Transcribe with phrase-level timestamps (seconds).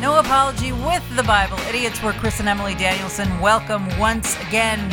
[0.00, 2.02] No Apology with the Bible Idiots.
[2.02, 3.40] We're Chris and Emily Danielson.
[3.40, 4.92] Welcome once again.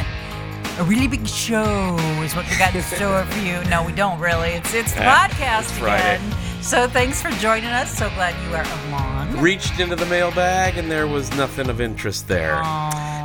[0.79, 3.61] A really big show is what we got in store for you.
[3.65, 4.51] No, we don't really.
[4.51, 6.21] It's it's the podcast it's again.
[6.61, 7.95] So thanks for joining us.
[7.95, 9.37] So glad you are along.
[9.41, 12.61] Reached into the mailbag and there was nothing of interest there.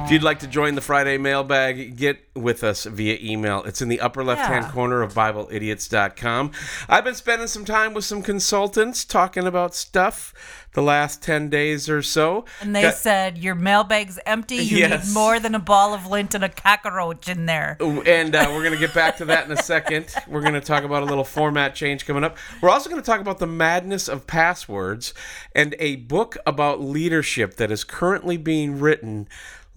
[0.08, 3.62] If you'd like to join the Friday mailbag, get with us via email.
[3.64, 4.72] It's in the upper left hand Yeah.
[4.72, 6.50] corner of BibleIdiots.com.
[6.88, 10.32] I've been spending some time with some consultants talking about stuff
[10.72, 12.46] the last 10 days or so.
[12.62, 14.56] And they Got- said your mailbag's empty.
[14.56, 15.08] You Yes.
[15.08, 17.76] need more than a ball of lint and a cockroach in there.
[17.78, 20.06] and uh, we're going to get back to that in a second.
[20.26, 22.38] We're going to talk about a little format change coming up.
[22.62, 25.12] We're also going to talk about the madness of passwords
[25.54, 29.28] and a book about leadership that is currently being written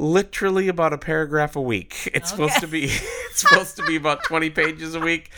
[0.01, 2.09] literally about a paragraph a week.
[2.13, 2.85] It's supposed to be
[3.29, 5.29] it's supposed to be about 20 pages a week.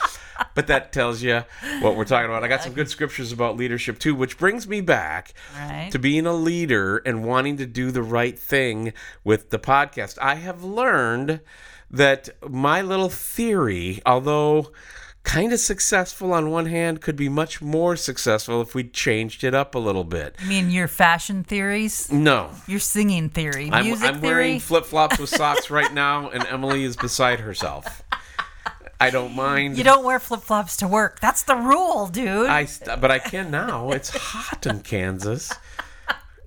[0.56, 1.44] But that tells you
[1.82, 2.44] what we're talking about.
[2.44, 5.90] I got some good scriptures about leadership too, which brings me back Right.
[5.92, 10.18] to being a leader and wanting to do the right thing with the podcast.
[10.20, 11.42] I have learned
[11.92, 14.72] that my little theory, although
[15.24, 19.54] kind of successful on one hand, could be much more successful if we changed it
[19.56, 20.36] up a little bit.
[20.40, 22.52] I mean, your fashion theories, No.
[22.68, 24.34] your singing theory, I'm, music I'm theory.
[24.34, 28.04] wearing flip flops with socks right now, and Emily is beside herself.
[29.00, 29.78] I don't mind.
[29.78, 31.20] you don't wear flip flops to work.
[31.20, 32.48] That's the rule, dude.
[32.50, 33.92] I st- but I can now.
[33.92, 35.52] It's hot in Kansas.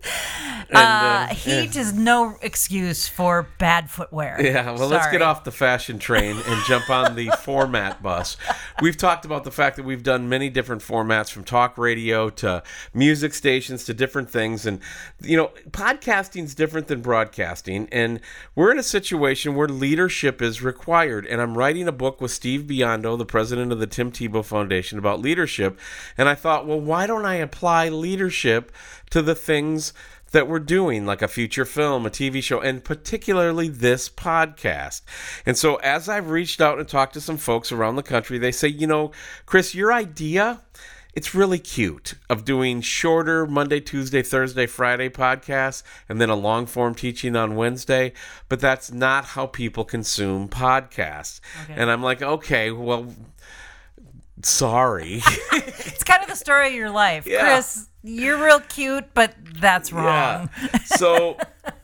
[0.69, 4.37] And, uh, uh, heat is no excuse for bad footwear.
[4.43, 8.37] Yeah, well, let's get off the fashion train and jump on the format bus.
[8.83, 12.65] We've talked about the fact that we've done many different formats from talk radio to
[12.93, 14.67] music stations to different things.
[14.67, 14.81] And,
[15.23, 17.89] you know, podcasting's different than broadcasting.
[17.93, 18.19] And
[18.57, 21.27] we're in a situation where leadership is required.
[21.27, 24.99] And I'm writing a book with Steve Biondo, the president of the Tim Tebow Foundation,
[24.99, 25.79] about leadership.
[26.19, 28.73] And I thought, well, why don't I apply leadership
[29.11, 29.93] to the things
[30.33, 35.03] that we're doing, like a feature film, a TV show, and particularly this podcast.
[35.45, 38.53] And so, as I've reached out and talked to some folks around the country, they
[38.53, 39.13] say, you know,
[39.47, 40.61] Chris, your idea.
[41.15, 46.67] It's really cute of doing shorter Monday, Tuesday, Thursday, Friday podcasts and then a long
[46.67, 48.13] form teaching on Wednesday,
[48.51, 51.41] but that's not how people consume podcasts.
[51.71, 53.15] And I'm like, okay, well,
[54.43, 55.23] sorry.
[55.89, 57.27] It's kind of the story of your life.
[57.37, 57.41] Yeah.
[57.41, 60.49] Chris, you're real cute, but that's wrong.
[60.63, 60.79] Yeah.
[60.85, 61.37] So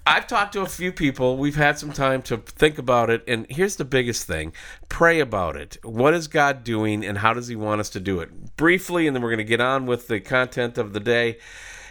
[0.06, 1.36] I've talked to a few people.
[1.36, 3.24] We've had some time to think about it.
[3.26, 4.52] And here's the biggest thing
[4.88, 5.78] pray about it.
[5.82, 8.56] What is God doing and how does He want us to do it?
[8.56, 11.38] Briefly, and then we're going to get on with the content of the day.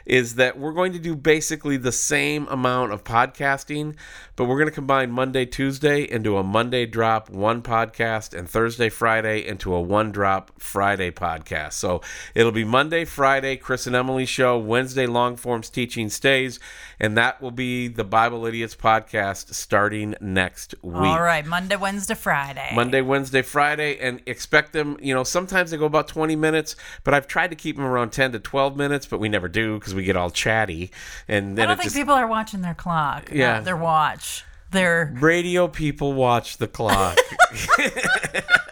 [0.05, 3.95] Is that we're going to do basically the same amount of podcasting,
[4.35, 8.89] but we're going to combine Monday, Tuesday into a Monday drop one podcast and Thursday,
[8.89, 11.73] Friday into a one drop Friday podcast.
[11.73, 12.01] So
[12.33, 16.59] it'll be Monday, Friday, Chris and Emily show, Wednesday, long forms teaching stays,
[17.01, 20.95] and that will be the Bible Idiots podcast starting next week.
[20.95, 22.69] All right, Monday, Wednesday, Friday.
[22.75, 24.97] Monday, Wednesday, Friday, and expect them.
[25.01, 28.11] You know, sometimes they go about 20 minutes, but I've tried to keep them around
[28.11, 30.91] 10 to 12 minutes, but we never do because we get all chatty.
[31.27, 31.95] And I then don't think just.
[31.95, 33.31] people are watching their clock.
[33.31, 33.61] Yeah.
[33.61, 34.45] their watch.
[34.69, 37.17] Their Radio people watch the clock.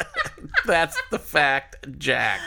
[0.69, 2.39] That's the fact, Jack.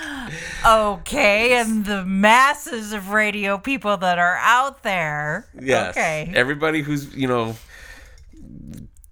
[0.64, 5.48] okay, and the masses of radio people that are out there.
[5.60, 5.90] Yes.
[5.96, 6.32] Okay.
[6.32, 7.56] Everybody who's, you know,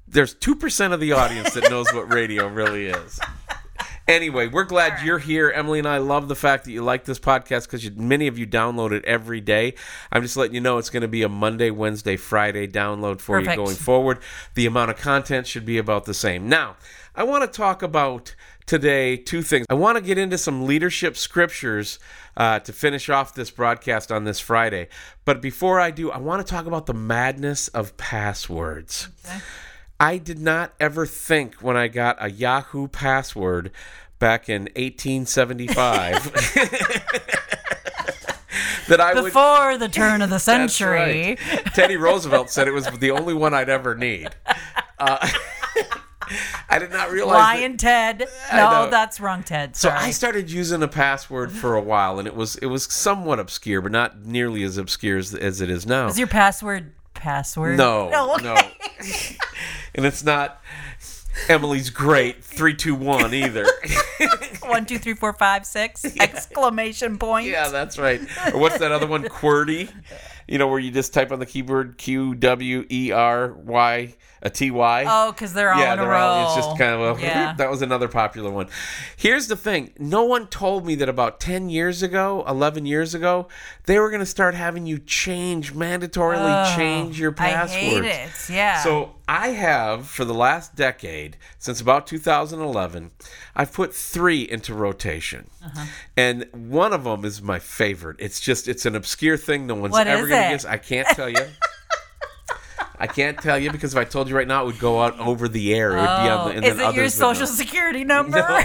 [0.06, 3.19] there's 2% of the audience that knows what radio really is.
[4.06, 5.50] Anyway, we're glad you're here.
[5.50, 8.47] Emily and I love the fact that you like this podcast because many of you
[8.47, 9.75] download it every day.
[10.10, 13.38] I'm just letting you know it's going to be a Monday, Wednesday, Friday download for
[13.38, 13.56] Perfect.
[13.56, 14.19] you going forward.
[14.54, 16.48] The amount of content should be about the same.
[16.48, 16.77] Now,
[17.15, 18.34] I want to talk about
[18.66, 19.66] today two things.
[19.69, 21.98] I want to get into some leadership scriptures
[22.37, 24.88] uh, to finish off this broadcast on this Friday.
[25.25, 29.09] But before I do, I want to talk about the madness of passwords.
[29.98, 33.71] I did not ever think when I got a Yahoo password
[34.19, 36.25] back in 1875
[38.88, 39.24] that I would.
[39.24, 40.98] Before the turn of the century.
[40.98, 41.39] right.
[41.74, 44.28] Teddy Roosevelt said it was the only one I'd ever need.
[45.03, 45.27] Uh,
[46.68, 47.36] I did not realize.
[47.36, 48.28] that- Lion Ted.
[48.53, 49.77] No, that's wrong, Ted.
[49.77, 53.38] so I started using a password for a while, and it was it was somewhat
[53.41, 56.06] obscure, but not nearly as obscure as, as it is now.
[56.09, 57.77] Is your password password?
[57.77, 58.36] No, No.
[58.36, 58.54] no.
[59.94, 60.60] and it's not
[61.48, 63.66] Emily's great three two one either.
[64.62, 66.04] One, two, three, four, five, six!
[66.21, 67.48] Exclamation point.
[67.48, 68.21] yeah, that's right.
[68.53, 69.24] Or what's that other one?
[69.24, 69.91] QWERTY.
[70.51, 74.51] You know, where you just type on the keyboard Q W E R Y a
[74.51, 75.05] T Y.
[75.07, 76.19] Oh, because they're all in a they're row.
[76.19, 77.55] all- it's just kind of a, Yeah.
[77.59, 78.69] that was another popular one.
[79.17, 83.49] Here's the thing: no one told me that about ten years ago, eleven years ago,
[83.85, 87.73] they were going to start having you change mandatorily change your passwords.
[87.75, 88.31] I hate it.
[88.51, 88.83] Yeah.
[88.83, 93.12] So I have for the last decade, since about 2011,
[93.54, 95.84] I've put three into rotation, Uh-huh.
[96.16, 98.16] and one of them is my favorite.
[98.18, 100.65] It's just it's an obscure thing no one's What ever gonna guess.
[100.65, 101.36] I can't tell you.
[102.98, 105.18] I can't tell you because if I told you right now, it would go out
[105.21, 105.92] over the air.
[105.92, 106.56] It would be on the.
[106.56, 108.44] And Oh, is it your social security number?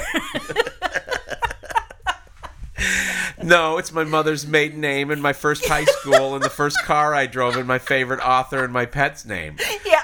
[3.44, 7.14] No, it's my mother's maiden name and my first high school and the first car
[7.14, 9.58] I drove and my favorite author and my pet's name.
[9.86, 10.02] yeah.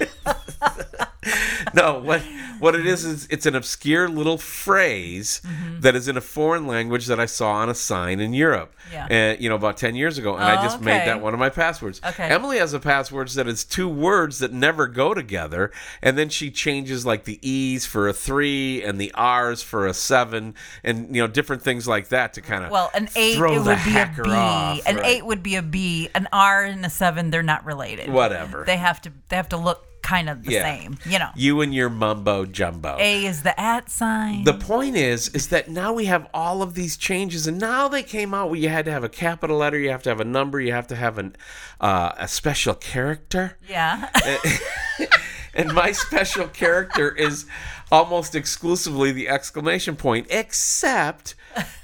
[1.74, 2.22] No, what
[2.64, 5.80] what it is is it's an obscure little phrase Mm-hmm.
[5.80, 8.74] that is in a foreign language that I saw on a sign in Europe.
[8.92, 9.06] Yeah.
[9.10, 10.34] And you know, about ten years ago.
[10.34, 12.00] And I just made that one of my passwords.
[12.04, 12.24] Okay.
[12.28, 15.70] Emily has a password that is two words that never go together,
[16.02, 19.94] and then she changes like the E's for a three and the R's for a
[19.94, 23.56] seven and you know, different things like that to kind of Well, an eight throw
[23.56, 25.06] it the would be a B, off, an right.
[25.06, 26.08] eight would be a B.
[26.14, 28.10] An R and a seven, they're not related.
[28.10, 28.64] Whatever.
[28.66, 29.12] They have to.
[29.28, 30.62] They have to look kind of the Yeah.
[30.62, 30.98] same.
[31.06, 31.30] You know.
[31.34, 32.96] You and your mumbo jumbo.
[33.00, 34.44] A is the at sign.
[34.44, 38.02] The point is, is that now we have all of these changes, and now they
[38.04, 40.24] came out where you had to have a capital letter, you have to have a
[40.24, 41.34] number, you have to have an
[41.80, 44.08] uh, a special character, yeah.
[45.54, 47.46] and my special character is
[47.92, 51.34] almost exclusively the exclamation point, except.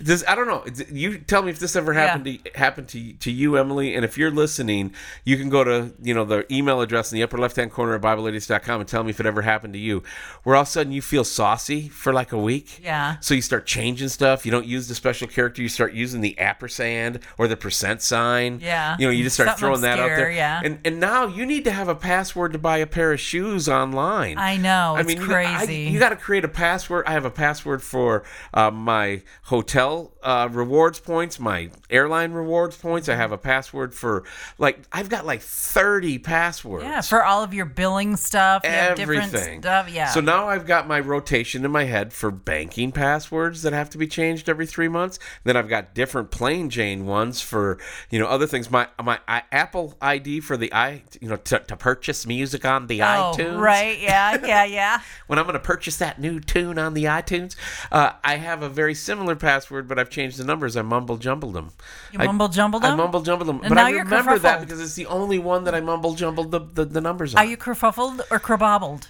[0.02, 0.64] Does I don't know.
[0.90, 3.94] You tell me if this ever happened to happened to to you, Emily.
[3.94, 4.92] And if you're listening,
[5.24, 7.94] you can go to you know the email address in the upper left hand corner
[7.94, 10.02] of BibleIdiots.com and tell me if it ever happened to you,
[10.42, 12.80] where all of a sudden you feel saucy for like a week.
[12.82, 13.18] Yeah.
[13.20, 14.44] So you start changing stuff.
[14.44, 15.62] You don't use the special character.
[15.62, 18.58] You start using the ampersand or the percent sign.
[18.60, 18.96] Yeah.
[18.98, 20.32] You know, you just start Something throwing that out there.
[20.32, 20.62] yeah.
[20.64, 23.68] And and now you need to have a password to buy a pair of shoes
[23.68, 24.36] online.
[24.36, 24.96] I know.
[24.98, 25.89] It's I mean, got- I- crazy.
[25.90, 27.04] You got, to create a password.
[27.06, 33.08] I have a password for uh, my hotel uh, rewards points, my airline rewards points.
[33.08, 34.24] I have a password for
[34.58, 36.84] like I've got like thirty passwords.
[36.84, 39.62] yeah, for all of your billing stuff, you Everything.
[39.62, 39.90] stuff.
[39.90, 40.08] Yeah.
[40.08, 43.98] So now I've got my rotation in my head for banking passwords that have to
[43.98, 45.18] be changed every three months.
[45.44, 47.78] Then I've got different plain Jane ones for
[48.10, 48.70] you know other things.
[48.70, 52.86] My my I, Apple ID for the i you know to, to purchase music on
[52.86, 53.58] the oh, iTunes.
[53.58, 53.98] right.
[54.00, 54.38] Yeah.
[54.44, 54.64] Yeah.
[54.64, 55.00] Yeah.
[55.26, 57.56] when I'm going to purchase that new tune on the iTunes,
[57.90, 60.76] uh, I have a very similar password, but I've changed the numbers.
[60.76, 61.70] I mumble jumbled them.
[62.12, 62.92] You I- mumble jumbled them?
[62.92, 65.64] I mumble jumbled them, And but now I remember that because it's the only one
[65.64, 67.40] that I mumble jumbled the, the, the numbers on.
[67.42, 69.08] Are you kerfuffled or kerbobbled?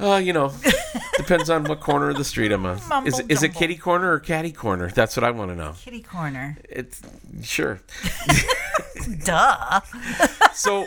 [0.00, 0.52] Uh, you know,
[1.16, 2.80] depends on what corner of the street I'm on.
[2.88, 4.88] Mumble is is it kitty corner or catty corner?
[4.90, 5.74] That's what I want to know.
[5.78, 6.56] Kitty corner.
[6.68, 7.02] It's
[7.42, 7.80] sure.
[9.24, 9.80] Duh.
[10.54, 10.86] So,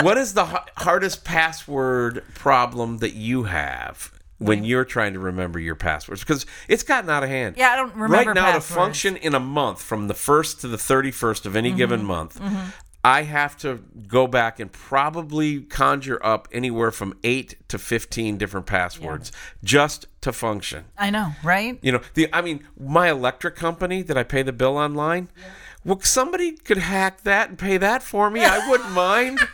[0.00, 4.12] what is the ha- hardest password problem that you have
[4.42, 6.20] when you're trying to remember your passwords?
[6.20, 7.56] Because it's gotten out of hand.
[7.56, 8.66] Yeah, I don't remember Right now, passwords.
[8.68, 11.78] to function in a month, from the first to the thirty-first of any Mm-hmm.
[11.78, 12.40] given month.
[13.04, 18.66] I have to go back and probably conjure up anywhere from eight to fifteen different
[18.66, 19.32] passwords
[19.64, 20.84] just to function.
[20.96, 21.80] I know, right?
[21.82, 25.28] You know, the I mean, my electric company that I pay the bill online.
[25.84, 28.44] Well, somebody could hack that and pay that for me.
[28.44, 29.40] I wouldn't mind.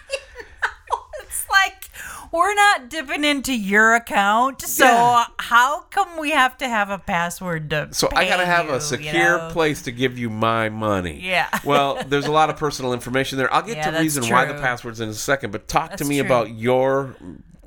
[2.32, 5.25] We're not dipping into your account, so Yeah.
[5.38, 7.88] how come we have to have a password to?
[7.92, 9.50] So I gotta have you, a you secure know?
[9.50, 11.20] place to give you my money.
[11.22, 11.48] Yeah.
[11.64, 13.52] Well, there's a lot of personal information there.
[13.52, 16.04] I'll get Yeah, to that's reason why the passwords in a second, but talk to
[16.04, 16.26] me true.
[16.26, 17.14] about your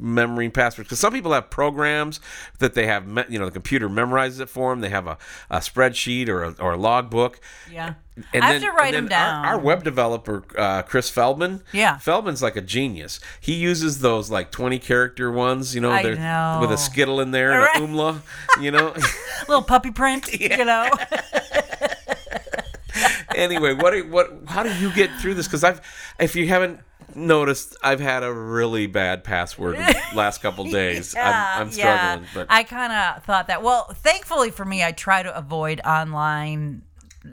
[0.01, 2.19] memory passwords because some people have programs
[2.59, 5.17] that they have you know the computer memorizes it for them they have a,
[5.49, 7.39] a spreadsheet or a, or a logbook
[7.71, 7.93] Yeah.
[8.33, 9.45] and I then, have to write them down.
[9.45, 11.61] Our, our web developer, uh, Chris Feldman.
[11.71, 11.97] Yeah.
[11.99, 13.19] Feldman's like a genius.
[13.39, 16.57] He uses those like twenty character ones, you know, know.
[16.61, 17.75] with a skittle in there Right.
[17.75, 18.21] and a umla,
[18.59, 18.93] you know.
[19.47, 20.89] little puppy print, you know.
[23.35, 24.31] anyway, what are- what?
[24.47, 25.47] How do you get through this?
[25.47, 25.81] Because I've,
[26.19, 26.79] if you haven't
[27.15, 29.77] noticed, I've had a really bad password
[30.15, 31.15] last couple days.
[31.15, 33.63] I'm, I'm struggling, but I kind of thought that.
[33.63, 36.83] Well, thankfully for me, I try to avoid online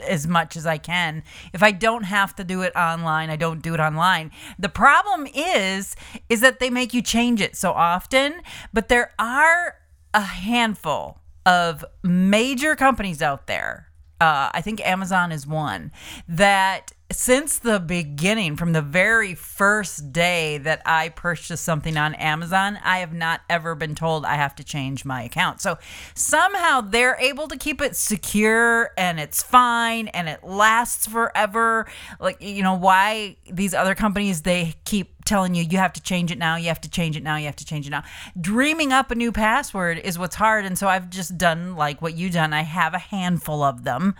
[0.06, 1.22] as much as I can.
[1.52, 4.30] If I don't have to do it online, I don't do it online.
[4.58, 5.96] The problem is
[6.28, 8.42] is that they make you change it so often,
[8.72, 9.76] but there are
[10.14, 13.87] a handful of major companies out there.
[14.20, 15.92] Uh, I think Amazon is one
[16.28, 22.78] that since the beginning, from the very first day that I purchased something on Amazon,
[22.84, 25.62] I have not ever been told I have to change my account.
[25.62, 25.78] So
[26.14, 31.86] somehow they're able to keep it secure and it's fine and it lasts forever.
[32.20, 36.32] Like, you know, why these other companies, they keep telling you you have to change
[36.32, 38.02] it now, you have to change it now, you have to change it now.
[38.40, 42.16] Dreaming up a new password is what's hard, and so I've just done like what
[42.16, 42.52] you done.
[42.52, 44.14] I have a handful of them,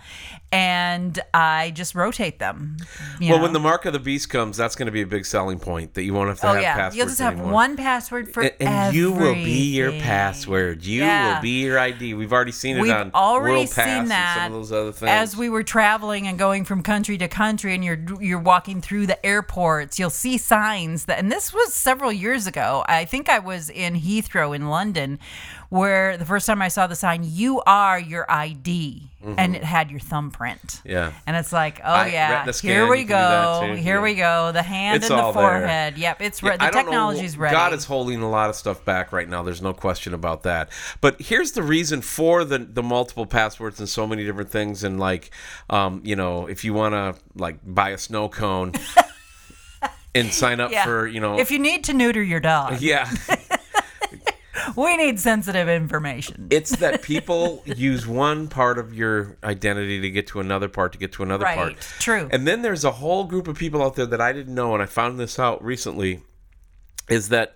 [0.51, 2.77] and I just rotate them.
[3.19, 3.41] Well, know?
[3.43, 5.93] when the mark of the beast comes, that's going to be a big selling point
[5.93, 7.53] that you won't have to oh have yeah, passwords you'll just have anymore.
[7.53, 10.83] one password for And, and you will be your password.
[10.83, 11.35] You Yeah.
[11.35, 12.13] will be your ID.
[12.15, 14.71] We've already seen it We've on already World Pass seen and that some of those
[14.71, 15.09] other things.
[15.11, 19.05] as we were traveling and going from country to country, and you're you're walking through
[19.07, 19.99] the airports.
[19.99, 22.83] You'll see signs that, and this was several years ago.
[22.87, 25.19] I think I was in Heathrow in London,
[25.69, 29.91] where the first time I saw the sign, "You are your ID," and it had
[29.91, 30.61] your thumbprint.
[30.61, 30.89] Mm-hmm.
[30.89, 31.11] Yeah.
[31.27, 33.95] and it's like, oh I- yeah, scan, here we you can do that go, here
[33.97, 34.01] yeah.
[34.01, 35.59] we go, the hand It's and the all there.
[35.59, 35.97] forehead.
[35.97, 36.81] Yep, it's re- Yeah, the don't know.
[36.81, 37.53] technology's ready.
[37.55, 39.43] God is holding a lot of stuff back right now.
[39.43, 40.69] There's no question about that.
[41.01, 44.83] But here's the reason for the the multiple passwords and so many different things.
[44.83, 45.31] And like,
[45.69, 48.73] um, you know, if you want to like buy a snow cone
[50.15, 50.83] and sign up yeah.
[50.85, 53.09] for, you know, if you need to neuter your dog, yeah,
[54.75, 56.47] we need sensitive information.
[56.49, 60.97] it's that people use one part of your identity to get to another part to
[60.97, 61.57] get to another Right.
[61.57, 61.79] part.
[61.99, 62.27] True.
[62.31, 64.81] And then there's a whole group of people out there that I didn't know, and
[64.83, 66.21] I found this out recently.
[67.09, 67.55] Is that,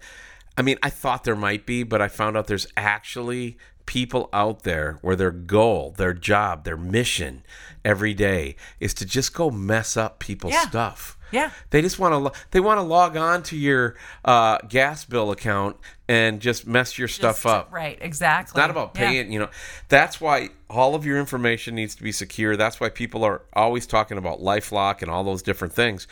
[0.57, 4.63] I mean, I thought there might be, but I found out there's actually people out
[4.63, 7.43] there where their goal, their job, their mission
[7.85, 10.67] every day is to just go mess up people's Yeah.
[10.67, 11.17] stuff.
[11.31, 11.49] Yeah.
[11.71, 12.17] They just want to.
[12.17, 16.99] Lo- they want to log on to your uh, gas bill account and just mess
[16.99, 17.69] your stuff Just- up.
[17.73, 18.51] Right, exactly.
[18.51, 19.01] It's not about Yeah.
[19.09, 19.49] paying, you know.
[19.89, 22.55] That's why all of your information needs to be secure.
[22.55, 26.07] That's why people are always talking about LifeLock and all those different things.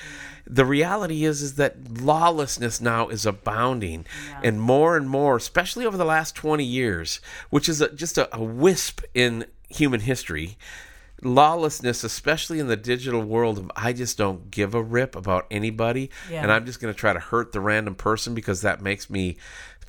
[0.48, 4.08] The reality is is that lawlessness now is abounding
[4.44, 8.28] and more and more, especially over the last 20 years, which is a, just a,
[8.36, 10.58] a wisp in human history.
[11.24, 16.10] Lawlessness, especially in the digital world, of I just don't give a rip about anybody,
[16.30, 16.42] Yeah.
[16.44, 19.38] and I'm just going to try to hurt the random person because that makes me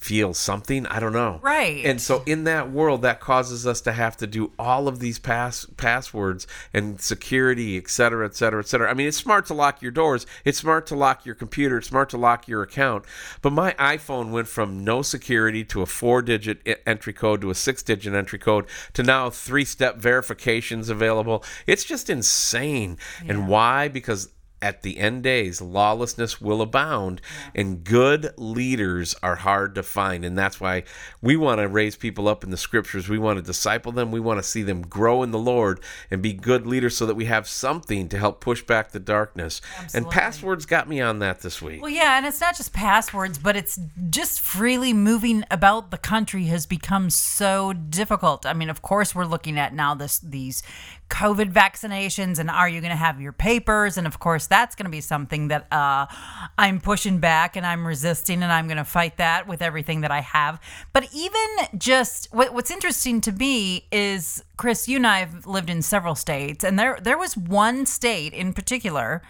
[0.03, 0.87] feel something.
[0.87, 1.39] I don't know.
[1.43, 1.85] Right.
[1.85, 5.19] And so in that world, that causes us to have to do all of these
[5.19, 8.91] pass passwords and security, et cetera, et cetera, et cetera.
[8.91, 10.27] I mean, it's smart to lock your doors.
[10.45, 11.79] It's smart to lock your computer.
[11.79, 13.05] It's smart to lock your account.
[13.41, 18.13] But my iPhone went from no security to a four-digit entry code to a six-digit
[18.13, 21.45] entry code to now three-step verifications available.
[21.67, 22.99] It's just insane.
[23.29, 23.89] And why?
[23.89, 24.31] Because
[24.63, 27.21] at the end days, lawlessness will abound,
[27.55, 30.25] and good leaders are hard to find.
[30.25, 30.85] And that's why
[31.21, 33.09] we want to raise people up in the scriptures.
[33.09, 34.13] We want to disciple them.
[34.13, 37.17] We want to see them grow in the Lord and be good leaders so that
[37.17, 39.61] we have something to help push back the darkness.
[39.93, 41.83] And passwords got me on that this week.
[41.83, 43.79] Well, yeah, and it's not just passwords, but it's
[44.09, 48.47] just freely moving about the country has become so difficult.
[48.47, 50.63] I mean, of course, we're looking at now this these
[51.11, 53.99] COVID vaccinations, and are you going to have your papers?
[53.99, 56.05] And of course, that's going to be something that uh,
[56.65, 60.11] I'm pushing back and I'm resisting, and I'm going to fight that with everything that
[60.11, 60.61] I have.
[60.93, 61.47] But even
[61.79, 66.15] just what, what's interesting to me is, Chris, you and I have lived in several
[66.15, 69.23] states, and there there was one state in particular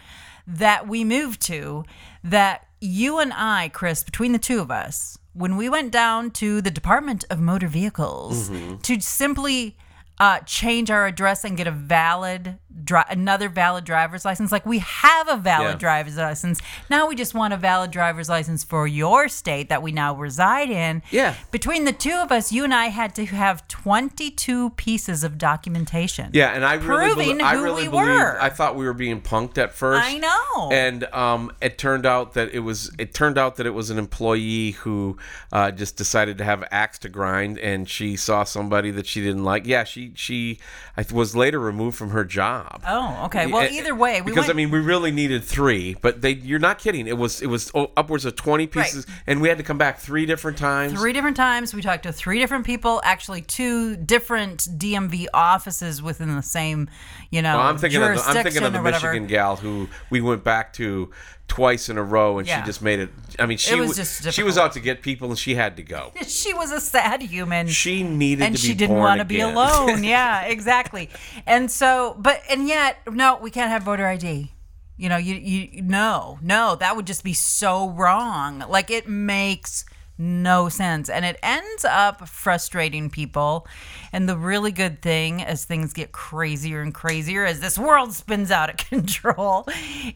[0.46, 1.84] that we moved to
[2.24, 6.60] that you and I, Chris, between the two of us, when we went down to
[6.60, 8.76] the Department of Motor Vehicles Mm-hmm.
[8.78, 9.76] to simply
[10.18, 14.52] uh, change our address and get a valid, dri- another valid driver's license.
[14.52, 15.78] Like we have a valid Yeah.
[15.78, 16.60] driver's license.
[16.90, 20.70] Now we just want a valid driver's license for your state that we now reside
[20.70, 21.02] in.
[21.10, 21.34] Yeah.
[21.50, 26.30] Between the two of us, you and I had to have 22 pieces of documentation.
[26.32, 28.06] Yeah, and I really, Proving belie- I who really we believe.
[28.08, 28.40] were.
[28.40, 30.02] I thought we were being punked at first.
[30.04, 30.70] I know.
[30.72, 32.90] And um, it turned out that it was.
[32.98, 35.16] It turned out that it was an employee who
[35.52, 39.44] uh, just decided to have axe to grind, and she saw somebody that she didn't
[39.44, 39.66] like.
[39.66, 40.58] Yeah, she she
[40.96, 42.61] I was later removed from her job.
[42.86, 43.46] Oh, okay.
[43.46, 46.32] Well, Eh, either way, we because went, I mean, we really needed three, but they.
[46.32, 47.06] You're not kidding.
[47.06, 49.98] It was it was oh, upwards of twenty pieces, and we had to come back
[49.98, 50.92] three different times.
[50.92, 51.74] three different times.
[51.74, 56.88] We talked to three different people, actually two different DMV offices within the same,
[57.30, 59.08] you know, Well, I'm thinking of the, I'm thinking of the or whatever.
[59.08, 61.10] Michigan gal who we went back to
[61.52, 62.60] twice in a row, and Yeah.
[62.62, 63.10] she just made it.
[63.38, 64.58] I mean, she was wa- just she was difficult.
[64.58, 66.12] out to get people, and she had to go.
[66.26, 67.68] She was a sad human.
[67.68, 69.54] She needed and to be she didn't born want to be again.
[69.54, 70.02] alone.
[70.16, 71.10] yeah, exactly.
[71.46, 74.50] And so, but and yet, no, we can't have voter ID.
[74.96, 78.64] You know, you you no, no, that would just be so wrong.
[78.68, 79.84] Like it makes
[80.18, 81.08] no sense.
[81.08, 83.66] And it ends up frustrating people.
[84.12, 88.50] And the really good thing, as things get crazier and crazier, as this world spins
[88.50, 89.66] out of control,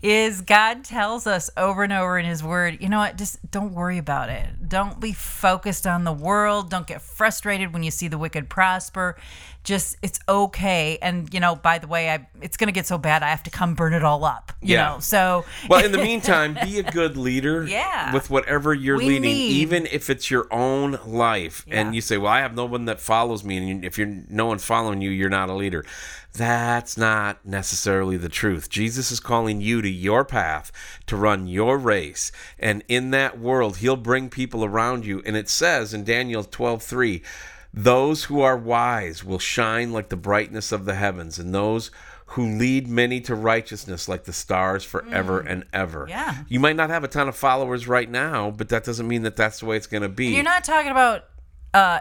[0.03, 3.73] is God tells us over and over in His Word, you know what, just don't
[3.73, 4.69] worry about it.
[4.69, 6.71] Don't be focused on the world.
[6.71, 9.17] Don't get frustrated when you see the wicked prosper.
[9.65, 10.97] Just, it's okay.
[11.03, 13.43] And, you know, by the way, I, it's going to get so bad, I have
[13.45, 14.91] to come burn it all up, you Yeah.
[14.91, 15.01] know?
[15.01, 18.13] So, Well, in the meantime, be a good leader Yeah.
[18.15, 19.49] with whatever you're We leading, need-
[19.87, 21.65] even if it's your own life.
[21.67, 21.81] Yeah.
[21.81, 24.47] And you say, "Well, I have no one that follows me," and if you're no
[24.47, 25.85] one following you, you're not a leader.
[26.33, 28.69] That's not necessarily the truth.
[28.69, 30.71] Jesus is calling you to your path
[31.07, 35.23] to run your race, and in that world, He'll bring people around you.
[35.25, 37.23] And it says in Daniel twelve three.
[37.75, 41.91] Those who are wise will shine like the brightness of the heavens, and those
[42.31, 46.07] who lead many to righteousness like the stars forever and ever.
[46.07, 46.11] Mm.
[46.11, 46.35] Yeah.
[46.49, 49.37] You might not have a ton of followers right now, but that doesn't mean that
[49.37, 50.27] that's the way it's going to be.
[50.35, 51.25] You're not talking about
[51.73, 52.01] uh,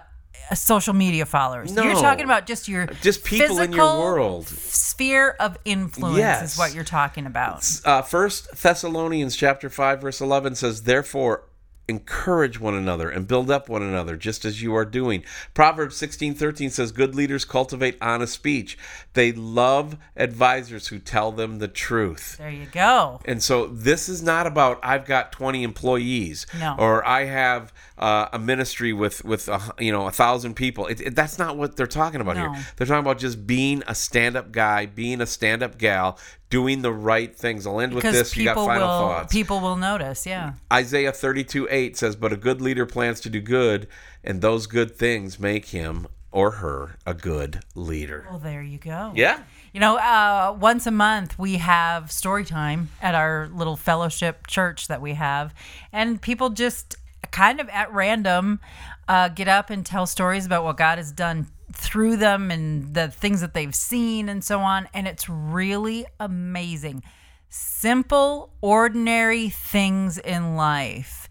[0.55, 1.72] social media followers.
[1.72, 1.84] No.
[1.84, 4.48] You're talking about just your Just people in your world.
[4.48, 6.53] sphere of influence Yes.
[6.53, 7.63] is what you're talking about.
[7.86, 11.44] uh, First Thessalonians chapter five verse eleven says, "Therefore."
[11.88, 15.24] Encourage one another and build up one another, just as you are doing.
[15.54, 18.75] Proverbs sixteen thirteen says, Good leaders cultivate honest speech.
[19.13, 22.38] They love advisors who tell them the truth.
[22.39, 23.22] There you go.
[23.25, 26.75] And so this is not about I've got 20 employees No.
[26.80, 30.88] or I have uh, a ministry with with a, you know a thousand people.
[30.88, 32.51] It, it- that's not what they're talking about No.
[32.51, 32.65] here.
[32.77, 36.18] They're talking about just being a stand-up guy, being a stand-up gal,
[36.49, 37.65] doing the right things.
[37.65, 38.35] I'll end with this.
[38.35, 39.33] You got final will thoughts.
[39.33, 40.25] people will notice.
[40.25, 40.53] Yeah.
[40.71, 43.87] Isaiah 32 8 says, But a good leader plans to do good,
[44.23, 48.27] and those good things make him or her a good leader.
[48.29, 49.13] Well, there you go.
[49.15, 49.41] Yeah.
[49.71, 54.87] You know, uh, once a month we have story time at our little fellowship church
[54.87, 55.53] that we have,
[55.91, 56.95] and people just
[57.31, 58.59] kind of at random
[59.07, 61.47] uh, get up and tell stories about what God has done
[61.77, 64.88] through them and the things that they've seen and so on.
[64.94, 67.03] And it's really amazing.
[67.50, 71.29] Simple, ordinary things in life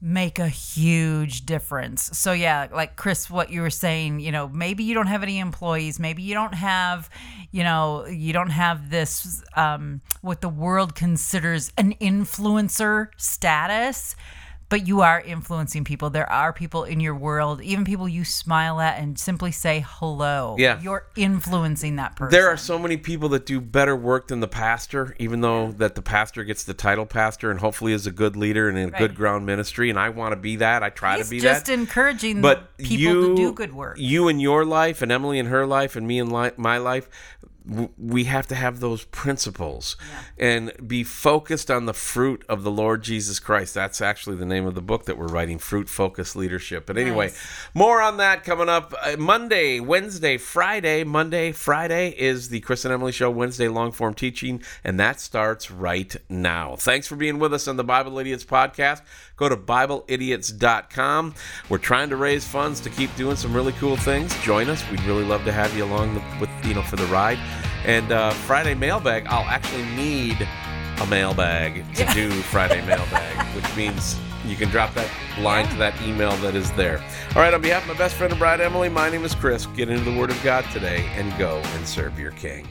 [0.00, 2.16] make a huge difference.
[2.18, 5.38] So yeah, like Chris what you were saying, you know, maybe you don't have any
[5.38, 7.08] employees, maybe you don't have,
[7.50, 14.14] you know, you don't have this um what the world considers an influencer status,
[14.68, 16.10] but you are influencing people.
[16.10, 20.56] There are people in your world, even people you smile at and simply say hello.
[20.58, 20.80] Yeah.
[20.80, 22.32] You're influencing that person.
[22.36, 25.94] There are so many people that do better work than the pastor, even though that
[25.94, 28.92] the pastor gets the title pastor and hopefully is a good leader and in a
[28.92, 28.98] Right.
[28.98, 29.88] good ground ministry.
[29.90, 30.82] And I want to be that.
[30.82, 31.72] I try He's to be just that.
[31.72, 33.96] Just encouraging but people you, to do good work.
[33.98, 37.08] You in your life, and Emily in her life, and me in li- my life,
[37.98, 39.96] we have to have those principles
[40.38, 43.74] and be focused on the fruit of the Lord Jesus Christ.
[43.74, 46.86] That's actually the name of the book that we're writing, Fruit Focused Leadership.
[46.86, 47.68] But anyway, Nice.
[47.74, 51.02] more on that coming up uh, Monday, Wednesday, Friday.
[51.04, 55.70] Monday, Friday is the Chris and Emily Show, Wednesday long form teaching, and that starts
[55.70, 56.76] right now.
[56.76, 59.02] Thanks for being with us on the Bible Idiots podcast.
[59.36, 61.34] Go to BibleIdiots.com.
[61.68, 64.34] We're trying to raise funds to keep doing some really cool things.
[64.42, 64.88] Join us.
[64.90, 67.38] We'd really love to have you along with you know for the ride.
[67.86, 70.46] And uh, Friday mailbag, I'll actually need
[71.00, 76.00] a mailbag to do Friday mailbag, which means you can drop that line to that
[76.02, 76.98] email that is there.
[77.34, 79.66] All right, on behalf of my best friend and bride Emily, my name is Chris.
[79.66, 82.66] Get into the Word of God today and go and serve your King.